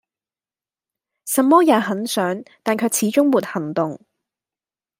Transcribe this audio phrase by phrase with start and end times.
[1.27, 4.01] 什麼也很想但卻始終沒行動